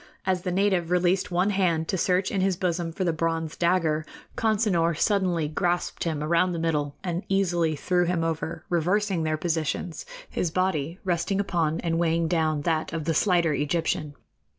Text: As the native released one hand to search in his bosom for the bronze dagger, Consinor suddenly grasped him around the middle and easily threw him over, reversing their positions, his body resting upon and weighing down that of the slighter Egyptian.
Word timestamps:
As 0.25 0.41
the 0.41 0.51
native 0.51 0.89
released 0.89 1.29
one 1.29 1.51
hand 1.51 1.87
to 1.89 1.95
search 1.95 2.31
in 2.31 2.41
his 2.41 2.55
bosom 2.57 2.91
for 2.91 3.03
the 3.03 3.13
bronze 3.13 3.55
dagger, 3.55 4.03
Consinor 4.35 4.97
suddenly 4.97 5.47
grasped 5.47 6.05
him 6.05 6.23
around 6.23 6.53
the 6.53 6.57
middle 6.57 6.95
and 7.03 7.21
easily 7.29 7.75
threw 7.75 8.05
him 8.05 8.23
over, 8.23 8.65
reversing 8.67 9.21
their 9.21 9.37
positions, 9.37 10.03
his 10.27 10.49
body 10.49 10.97
resting 11.03 11.39
upon 11.39 11.79
and 11.81 11.99
weighing 11.99 12.27
down 12.27 12.61
that 12.61 12.91
of 12.93 13.05
the 13.05 13.13
slighter 13.13 13.53
Egyptian. 13.53 14.15